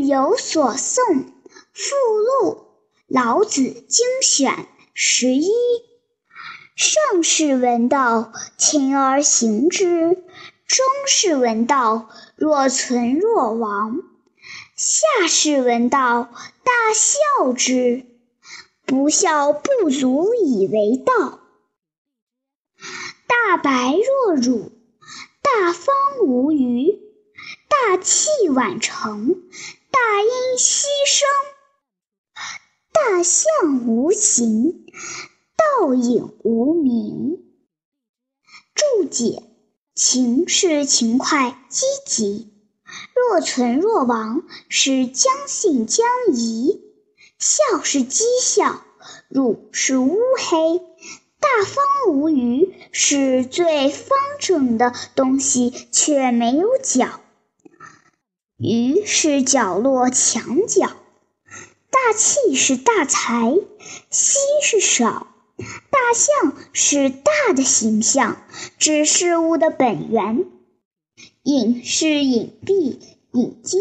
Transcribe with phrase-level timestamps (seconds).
[0.00, 1.24] 有所诵
[1.72, 1.94] 附
[2.42, 2.66] 录，
[3.06, 5.50] 老子精选十一。
[6.76, 10.14] 上士闻道，勤而行之；
[10.66, 13.96] 中士闻道，若存若亡；
[14.76, 16.30] 下士闻道，
[16.64, 18.06] 大笑之。
[18.86, 21.40] 不孝，不足以为道。
[23.26, 24.72] 大白若辱，
[25.42, 25.94] 大方
[26.26, 26.89] 无余，
[28.00, 29.42] 大器晚成，
[29.90, 31.28] 大音希声，
[32.94, 34.86] 大象无形，
[35.54, 37.42] 倒影无名。
[38.74, 39.42] 注解：
[39.94, 42.54] 勤是勤快积极，
[43.14, 46.80] 若存若亡是将信将疑。
[47.38, 48.82] 笑是讥笑，
[49.28, 50.78] 辱是乌黑，
[51.38, 57.20] 大方无余是最方正的东西却没有角，
[58.62, 60.90] 鱼是角落墙角。
[61.90, 63.54] 大气是大财，
[64.10, 68.36] 稀是少，大象是大的形象，
[68.78, 70.44] 指事物的本源。
[71.42, 72.98] 隐是隐蔽，
[73.32, 73.78] 隐究。